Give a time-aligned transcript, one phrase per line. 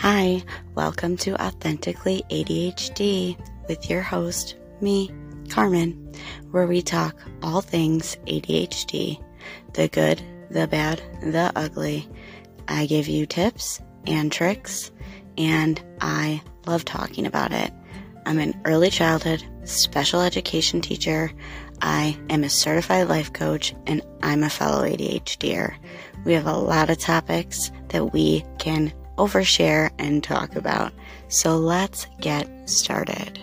[0.00, 0.44] Hi,
[0.76, 5.10] welcome to Authentically ADHD with your host, me,
[5.48, 6.12] Carmen,
[6.52, 9.20] where we talk all things ADHD
[9.74, 10.22] the good,
[10.52, 12.08] the bad, the ugly.
[12.68, 14.92] I give you tips and tricks,
[15.36, 17.72] and I love talking about it.
[18.24, 21.32] I'm an early childhood special education teacher.
[21.82, 25.74] I am a certified life coach, and I'm a fellow ADHDer.
[26.24, 30.92] We have a lot of topics that we can overshare and talk about.
[31.28, 33.38] So let's get started.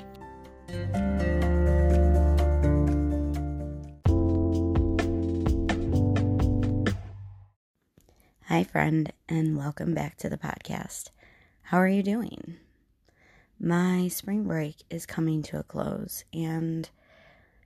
[8.48, 11.10] Hi, friend, and welcome back to the podcast.
[11.62, 12.55] How are you doing?
[13.60, 16.90] My spring break is coming to a close, and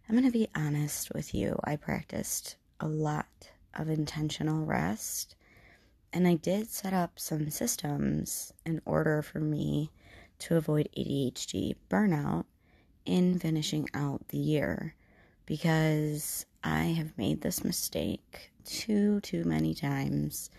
[0.08, 1.60] I'm going to be honest with you.
[1.64, 5.36] I practiced a lot of intentional rest
[6.12, 9.92] and I did set up some systems in order for me
[10.40, 12.46] to avoid ADHD burnout
[13.06, 14.96] in finishing out the year
[15.46, 20.50] because I have made this mistake too, too many times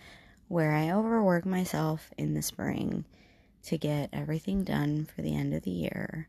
[0.48, 3.04] where I overwork myself in the spring
[3.62, 6.28] to get everything done for the end of the year,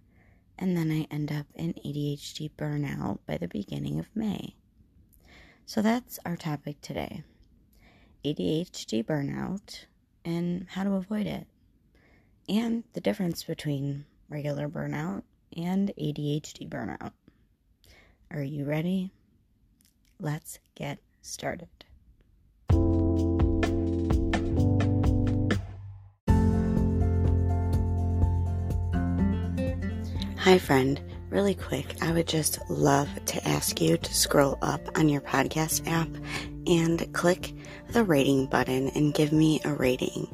[0.59, 4.55] and then I end up in ADHD burnout by the beginning of May.
[5.65, 7.23] So that's our topic today.
[8.23, 9.85] ADHD burnout
[10.23, 11.47] and how to avoid it,
[12.47, 15.23] and the difference between regular burnout
[15.57, 17.11] and ADHD burnout.
[18.29, 19.11] Are you ready?
[20.19, 21.67] Let's get started.
[30.37, 30.99] Hi, friend.
[31.29, 35.87] Really quick, I would just love to ask you to scroll up on your podcast
[35.87, 36.09] app
[36.67, 37.53] and click
[37.89, 40.33] the rating button and give me a rating.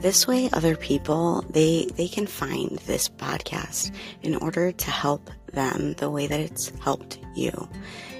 [0.00, 5.94] This way other people they they can find this podcast in order to help them
[5.94, 7.68] the way that it's helped you.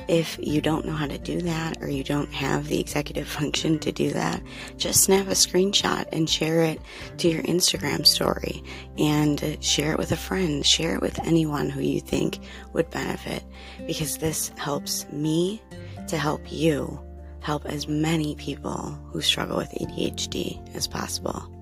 [0.08, 3.78] If you don't know how to do that or you don't have the executive function
[3.80, 4.42] to do that,
[4.78, 6.80] just snap a screenshot and share it
[7.18, 8.62] to your Instagram story
[8.96, 12.38] and share it with a friend, share it with anyone who you think
[12.72, 13.44] would benefit
[13.86, 15.60] because this helps me
[16.08, 16.98] to help you
[17.40, 21.52] help as many people who struggle with ADHD as possible.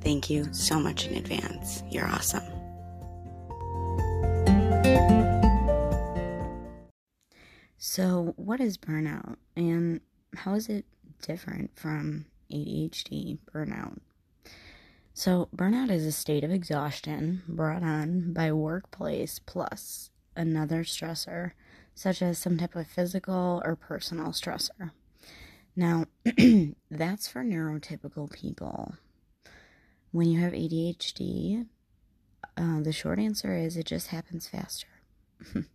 [0.00, 1.82] Thank you so much in advance.
[1.90, 2.44] You're awesome.
[7.78, 10.00] So, what is burnout and
[10.34, 10.84] how is it
[11.22, 13.98] different from ADHD burnout?
[15.12, 21.52] So, burnout is a state of exhaustion brought on by workplace plus another stressor,
[21.94, 24.90] such as some type of physical or personal stressor.
[25.76, 26.06] Now,
[26.90, 28.94] that's for neurotypical people.
[30.12, 31.66] When you have ADHD,
[32.56, 34.86] uh, the short answer is it just happens faster.
[35.54, 35.66] it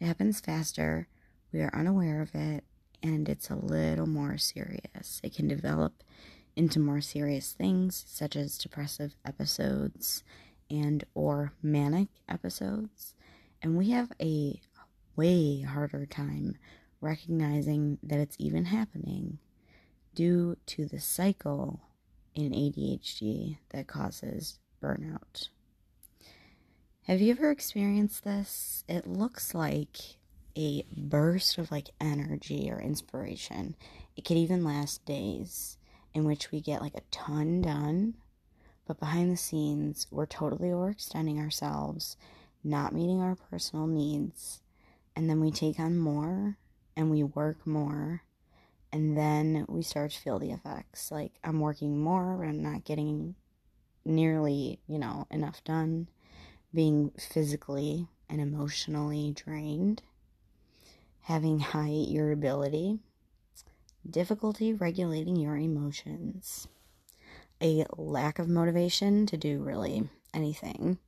[0.00, 1.08] happens faster.
[1.52, 2.64] We are unaware of it,
[3.02, 5.20] and it's a little more serious.
[5.22, 6.02] It can develop
[6.54, 10.22] into more serious things such as depressive episodes
[10.70, 13.14] and or manic episodes
[13.62, 14.60] and we have a
[15.16, 16.56] way harder time
[17.02, 19.38] recognizing that it's even happening
[20.14, 21.80] due to the cycle
[22.34, 25.48] in ADHD that causes burnout.
[27.06, 28.84] Have you ever experienced this?
[28.88, 29.98] It looks like
[30.56, 33.74] a burst of like energy or inspiration.
[34.16, 35.78] It could even last days
[36.14, 38.14] in which we get like a ton done,
[38.86, 42.16] but behind the scenes, we're totally overextending ourselves,
[42.62, 44.60] not meeting our personal needs,
[45.16, 46.58] and then we take on more
[46.96, 48.22] and we work more
[48.92, 51.10] and then we start to feel the effects.
[51.10, 53.34] Like i'm working more but i'm not getting
[54.04, 56.08] nearly you know enough done
[56.74, 60.02] being physically and emotionally drained
[61.22, 62.98] having high irritability
[64.10, 66.66] difficulty regulating your emotions
[67.62, 70.98] a lack of motivation to do really anything.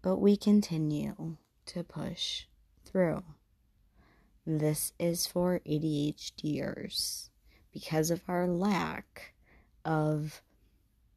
[0.00, 1.36] But we continue
[1.66, 2.44] to push
[2.84, 3.24] through
[4.46, 7.28] this is for ADHDers
[7.72, 9.34] because of our lack
[9.84, 10.42] of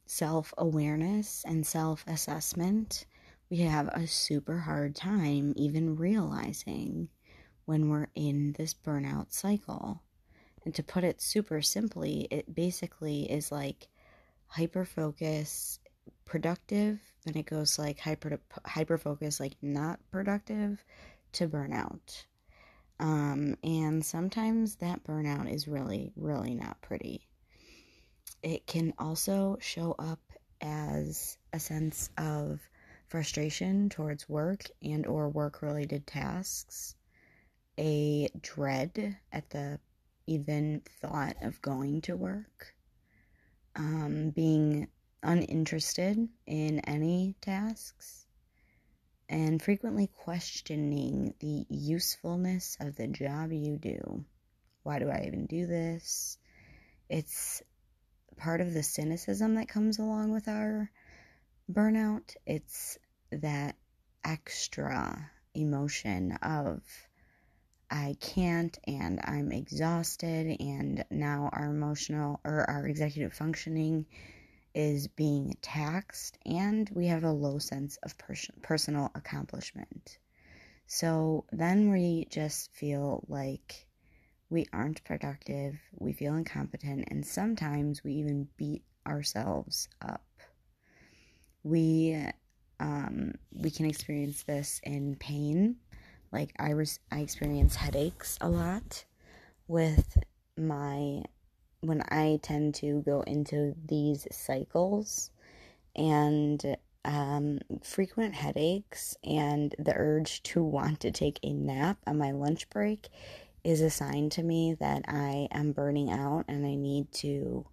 [0.06, 3.06] self awareness and self assessment.
[3.50, 7.10] We have a super hard time even realizing
[7.66, 10.02] when we're in this burnout cycle.
[10.64, 13.88] And to put it super simply, it basically is like
[14.48, 15.80] hyper focus,
[16.26, 20.84] productive, then it goes like hyper hyper focus, like not productive,
[21.34, 22.26] to burnout.
[23.00, 27.28] Um, and sometimes that burnout is really, really not pretty.
[28.42, 30.20] It can also show up
[30.62, 32.62] as a sense of
[33.08, 36.96] frustration towards work and or work related tasks,
[37.78, 39.80] a dread at the
[40.28, 42.74] even thought of going to work,
[43.76, 44.88] um, being
[45.22, 48.25] uninterested in any tasks,
[49.30, 54.24] and frequently questioning the usefulness of the job you do.
[54.84, 56.38] Why do I even do this?
[57.10, 57.64] It's
[58.38, 60.92] part of the cynicism that comes along with our
[61.72, 62.36] burnout.
[62.46, 62.98] It's
[63.32, 63.76] that
[64.24, 66.82] extra emotion of
[67.90, 74.06] I can't and I'm exhausted, and now our emotional or our executive functioning
[74.76, 80.20] is being taxed, and we have a low sense of pers- personal accomplishment.
[80.86, 83.88] So then we just feel like
[84.50, 90.22] we aren't productive, we feel incompetent, and sometimes we even beat ourselves up.
[91.64, 92.24] We
[92.80, 95.78] um, we can experience this in pain
[96.32, 99.06] like I res- I experience headaches a lot
[99.68, 100.18] with
[100.58, 101.24] my
[101.88, 105.32] when I tend to go into these cycles
[105.96, 112.32] and um, frequent headaches and the urge to want to take a nap on my
[112.32, 113.10] lunch break
[113.64, 117.66] is a sign to me that I am burning out and I need to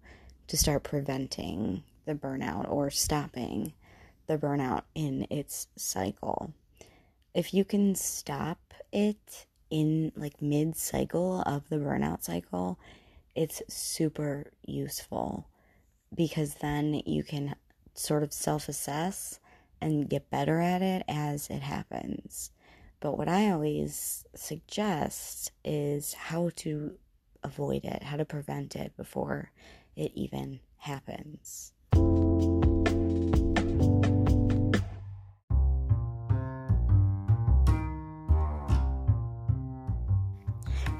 [0.47, 3.73] to start preventing the burnout or stopping
[4.27, 6.53] the burnout in its cycle.
[7.33, 12.77] If you can stop it in like mid cycle of the burnout cycle,
[13.35, 15.47] it's super useful
[16.13, 17.55] because then you can
[17.95, 19.39] sort of self assess
[19.81, 22.51] and get better at it as it happens.
[22.99, 26.97] But what I always suggest is how to
[27.43, 29.51] avoid it, how to prevent it before
[29.95, 31.73] it even happens.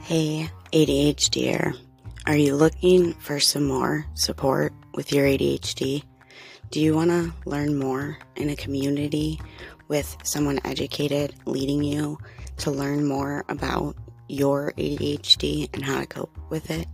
[0.02, 1.78] Hey, ADHDer.
[2.26, 6.04] Are you looking for some more support with your ADHD?
[6.72, 9.42] Do you want to learn more in a community
[9.90, 12.18] with someone educated leading you
[12.60, 13.98] to learn more about
[14.30, 16.88] your ADHD and how to cope with it?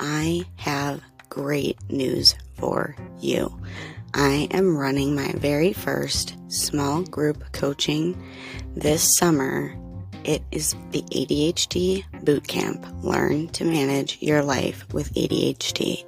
[0.00, 3.60] I have great news for you.
[4.14, 8.16] I am running my very first small group coaching
[8.74, 9.76] this summer
[10.24, 13.02] it is the ADHD Bootcamp.
[13.02, 16.04] Learn to manage your life with ADHD.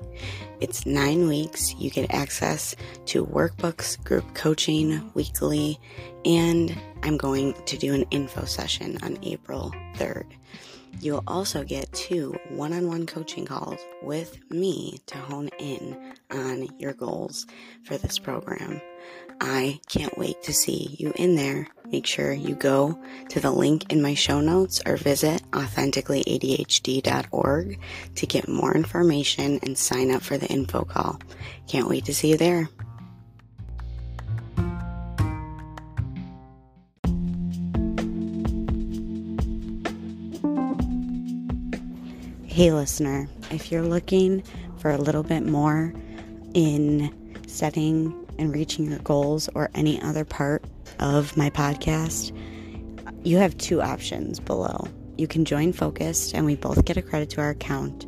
[0.60, 1.74] It's nine weeks.
[1.76, 2.76] You get access
[3.06, 5.78] to workbooks, group coaching weekly,
[6.24, 10.26] and I'm going to do an info session on April 3rd.
[11.00, 16.68] You'll also get two one on one coaching calls with me to hone in on
[16.78, 17.46] your goals
[17.84, 18.80] for this program.
[19.40, 21.68] I can't wait to see you in there.
[21.92, 22.98] Make sure you go
[23.30, 27.80] to the link in my show notes or visit authenticallyadhd.org
[28.14, 31.18] to get more information and sign up for the info call.
[31.66, 32.68] Can't wait to see you there.
[42.46, 44.44] Hey, listener, if you're looking
[44.78, 45.94] for a little bit more
[46.54, 47.12] in
[47.48, 50.64] setting and reaching your goals or any other part
[51.00, 52.36] of my podcast,
[53.24, 54.86] you have two options below.
[55.16, 58.06] You can join Focused and we both get a credit to our account,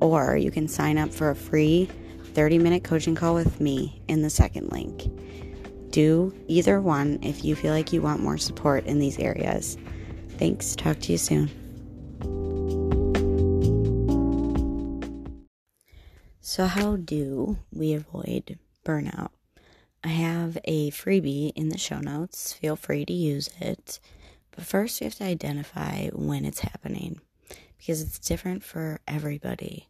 [0.00, 1.88] or you can sign up for a free
[2.34, 5.10] 30 minute coaching call with me in the second link.
[5.90, 9.76] Do either one if you feel like you want more support in these areas.
[10.38, 10.74] Thanks.
[10.74, 11.50] Talk to you soon.
[16.40, 19.30] So, how do we avoid burnout?
[20.04, 22.52] I have a freebie in the show notes.
[22.54, 24.00] Feel free to use it.
[24.50, 27.20] But first, you have to identify when it's happening
[27.78, 29.88] because it's different for everybody.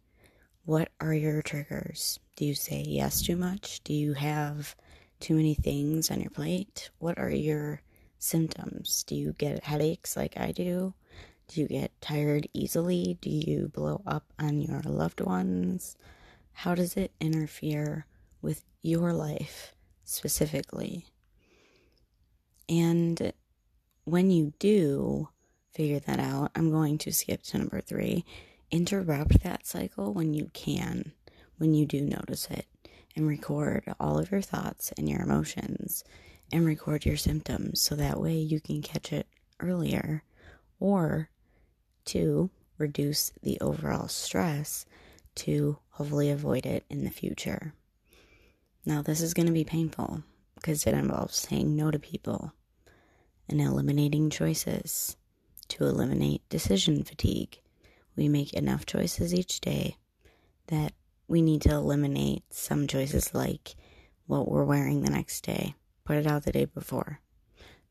[0.64, 2.20] What are your triggers?
[2.36, 3.82] Do you say yes too much?
[3.84, 4.76] Do you have
[5.18, 6.90] too many things on your plate?
[6.98, 7.80] What are your
[8.18, 9.04] symptoms?
[9.04, 10.92] Do you get headaches like I do?
[11.48, 13.16] Do you get tired easily?
[13.22, 15.96] Do you blow up on your loved ones?
[16.52, 18.04] How does it interfere
[18.42, 21.06] with your life specifically?
[22.68, 23.32] And
[24.04, 25.28] when you do
[25.72, 28.24] figure that out, I'm going to skip to number three.
[28.70, 31.12] Interrupt that cycle when you can,
[31.58, 32.66] when you do notice it,
[33.14, 36.04] and record all of your thoughts and your emotions
[36.50, 39.26] and record your symptoms so that way you can catch it
[39.60, 40.22] earlier.
[40.80, 41.30] Or,
[42.06, 44.84] to reduce the overall stress
[45.36, 47.74] to hopefully avoid it in the future.
[48.84, 50.22] Now, this is going to be painful
[50.56, 52.52] because it involves saying no to people
[53.48, 55.16] and eliminating choices
[55.68, 57.60] to eliminate decision fatigue.
[58.16, 59.96] We make enough choices each day
[60.66, 60.92] that
[61.28, 63.74] we need to eliminate some choices like
[64.26, 65.74] what we're wearing the next day.
[66.04, 67.20] Put it out the day before.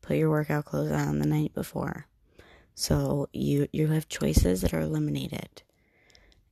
[0.00, 2.06] Put your workout clothes on the night before.
[2.74, 5.62] So you you have choices that are eliminated.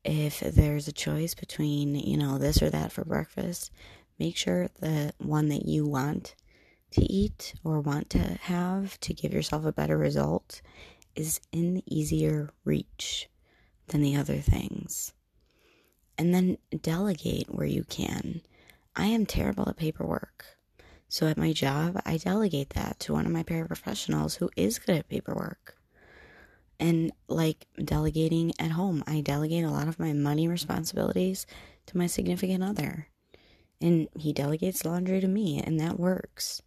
[0.05, 3.71] If there's a choice between, you know, this or that for breakfast,
[4.21, 6.37] make sure the one that you want
[6.93, 10.61] to eat or want to have to give yourself a better result
[11.17, 13.29] is in easier reach
[13.89, 15.15] than the other things.
[16.19, 18.43] And then delegate where you can.
[18.95, 20.45] I am terrible at paperwork.
[21.09, 24.97] So at my job, I delegate that to one of my paraprofessionals who is good
[24.97, 25.77] at paperwork.
[26.79, 31.47] And like delegating at home, I delegate a lot of my money responsibilities
[31.87, 33.09] to my significant other.
[33.81, 36.63] And he delegates laundry to me, and that works.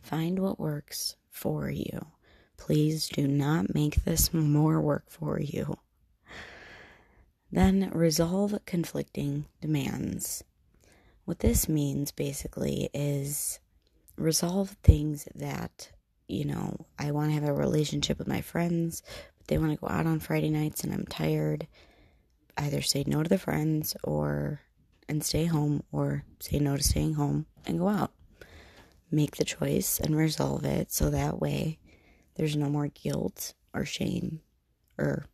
[0.00, 2.06] Find what works for you.
[2.56, 5.78] Please do not make this more work for you.
[7.50, 10.44] Then resolve conflicting demands.
[11.24, 13.60] What this means basically is
[14.16, 15.90] resolve things that,
[16.26, 19.02] you know, I want to have a relationship with my friends,
[19.38, 21.66] but they want to go out on Friday nights and I'm tired.
[22.56, 24.60] Either say no to the friends or
[25.08, 28.12] and stay home or say no to staying home and go out.
[29.10, 31.78] Make the choice and resolve it so that way
[32.36, 34.40] there's no more guilt or shame
[34.98, 35.24] or,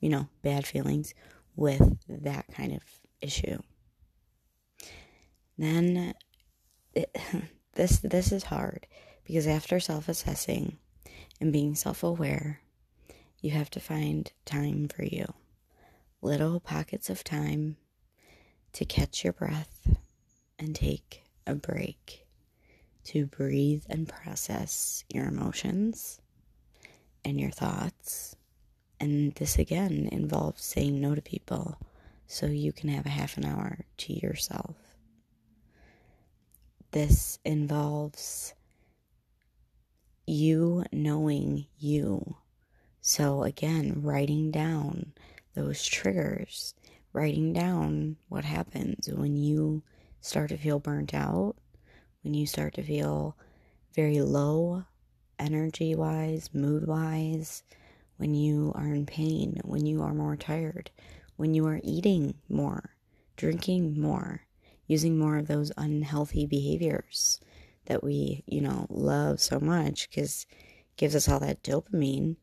[0.00, 1.14] you know, bad feelings
[1.54, 2.82] with that kind of
[3.20, 3.58] issue.
[5.58, 6.14] Then
[6.94, 7.14] it,
[7.74, 8.86] this this is hard
[9.24, 10.78] because after self-assessing
[11.40, 12.60] and being self-aware,
[13.40, 15.26] you have to find time for you.
[16.22, 17.76] Little pockets of time
[18.72, 19.96] to catch your breath
[20.58, 22.26] and take a break,
[23.04, 26.20] to breathe and process your emotions
[27.24, 28.36] and your thoughts.
[29.00, 31.78] And this again involves saying no to people
[32.26, 34.76] so you can have a half an hour to yourself.
[36.90, 38.54] This involves
[40.26, 42.36] you knowing you.
[43.00, 45.12] So, again, writing down
[45.54, 46.74] those triggers
[47.18, 49.82] writing down what happens when you
[50.20, 51.56] start to feel burnt out,
[52.22, 53.36] when you start to feel
[53.92, 54.84] very low
[55.36, 57.64] energy wise, mood wise,
[58.18, 60.92] when you are in pain, when you are more tired,
[61.34, 62.90] when you are eating more,
[63.36, 64.42] drinking more,
[64.86, 67.40] using more of those unhealthy behaviors
[67.86, 70.46] that we, you know, love so much because
[70.96, 72.36] gives us all that dopamine,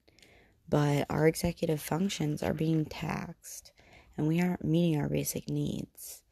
[0.67, 3.71] but our executive functions are being taxed
[4.17, 6.23] and we aren't meeting our basic needs.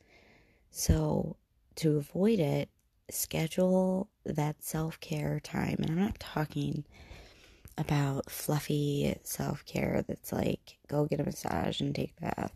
[0.71, 1.37] So,
[1.75, 2.69] to avoid it,
[3.09, 5.77] schedule that self care time.
[5.81, 6.83] And I'm not talking
[7.77, 12.53] about fluffy self care that's like go get a massage and take a bath.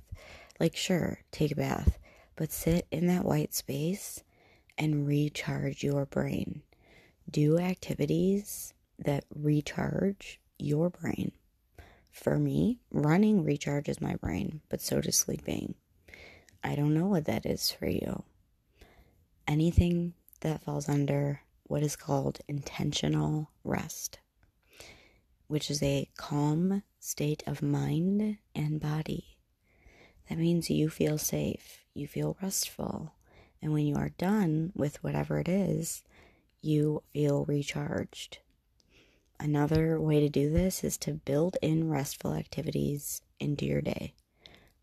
[0.60, 2.00] Like, sure, take a bath,
[2.36, 4.24] but sit in that white space
[4.78, 6.62] and recharge your brain.
[7.30, 11.32] Do activities that recharge your brain.
[12.18, 15.76] For me, running recharges my brain, but so does sleeping.
[16.64, 18.24] I don't know what that is for you.
[19.48, 24.18] Anything that falls under what is called intentional rest,
[25.46, 29.38] which is a calm state of mind and body.
[30.28, 33.14] That means you feel safe, you feel restful,
[33.62, 36.04] and when you are done with whatever it is,
[36.62, 38.40] you feel recharged.
[39.40, 44.14] Another way to do this is to build in restful activities into your day.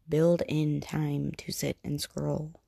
[0.08, 2.60] Build in time to sit and scroll.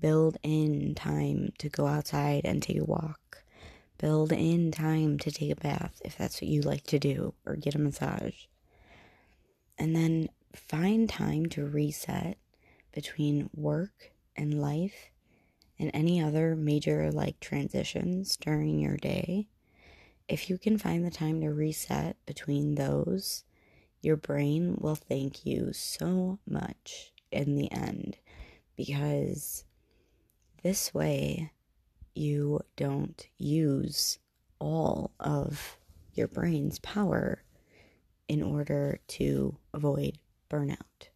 [0.00, 3.44] Build in time to go outside and take a walk.
[3.98, 7.54] Build in time to take a bath if that's what you like to do, or
[7.54, 8.46] get a massage.
[9.78, 12.38] And then find time to reset
[12.92, 15.10] between work and life
[15.78, 19.48] and any other major like transitions during your day
[20.30, 23.42] if you can find the time to reset between those,
[24.00, 28.16] your brain will thank you so much in the end
[28.76, 29.64] because
[30.62, 31.50] this way
[32.14, 34.20] you don't use
[34.60, 35.76] all of
[36.14, 37.42] your brain's power
[38.28, 40.16] in order to avoid
[40.48, 41.08] burnout.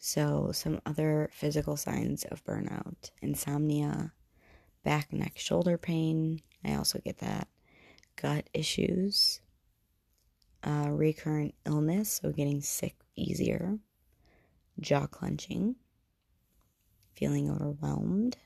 [0.00, 4.12] So, some other physical signs of burnout insomnia,
[4.82, 6.40] back, neck, shoulder pain.
[6.64, 7.46] I also get that
[8.20, 9.40] gut issues,
[10.62, 13.78] uh, recurrent illness, so getting sick easier,
[14.78, 15.76] jaw clenching,
[17.14, 18.36] feeling overwhelmed,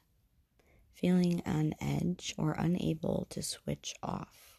[0.92, 4.58] feeling on edge or unable to switch off.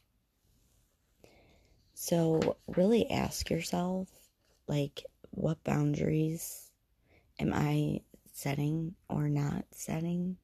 [1.94, 4.10] So, really ask yourself
[4.68, 6.72] like, what boundaries
[7.40, 8.02] am I
[8.34, 10.38] setting or not setting?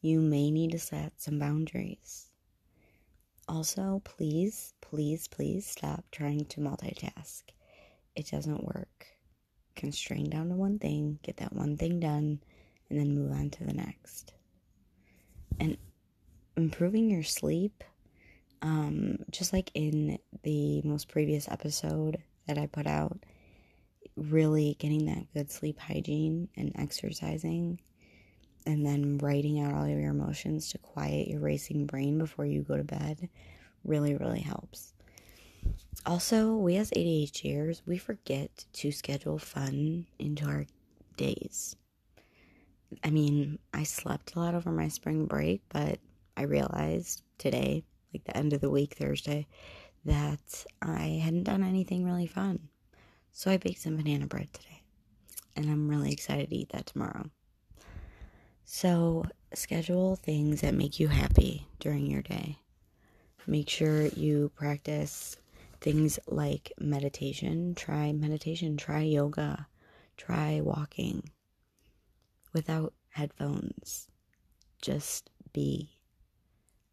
[0.00, 2.30] You may need to set some boundaries.
[3.48, 7.42] Also, please, please, please stop trying to multitask.
[8.16, 9.06] It doesn't work.
[9.76, 12.40] Constrain down to one thing, get that one thing done,
[12.90, 14.32] and then move on to the next.
[15.60, 15.76] And
[16.56, 17.84] improving your sleep,
[18.62, 23.18] um, just like in the most previous episode that I put out,
[24.16, 27.80] really getting that good sleep hygiene and exercising,
[28.66, 32.62] and then writing out all of your emotions to quiet your racing brain before you
[32.62, 33.28] go to bed
[33.84, 34.92] really, really helps.
[36.04, 40.66] Also, we as ADHDers, we forget to schedule fun into our
[41.16, 41.76] days.
[43.02, 45.98] I mean, I slept a lot over my spring break, but
[46.36, 49.46] I realized today, like the end of the week, Thursday,
[50.04, 52.68] that I hadn't done anything really fun.
[53.32, 54.82] So I baked some banana bread today.
[55.56, 57.30] And I'm really excited to eat that tomorrow.
[58.68, 62.58] So schedule things that make you happy during your day.
[63.46, 65.36] Make sure you practice
[65.80, 67.76] things like meditation.
[67.76, 69.68] Try meditation, try yoga,
[70.16, 71.30] try walking
[72.52, 74.08] without headphones.
[74.82, 76.00] Just be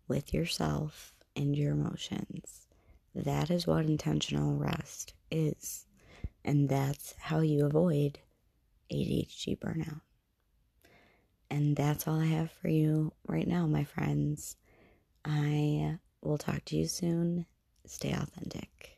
[0.08, 2.68] with yourself and your emotions.
[3.16, 5.88] That is what intentional rest is.
[6.46, 8.20] And that's how you avoid
[8.92, 10.02] ADHD burnout.
[11.54, 14.58] And that's all I have for you right now, my friends.
[15.24, 17.46] I will talk to you soon.
[17.86, 18.93] Stay authentic.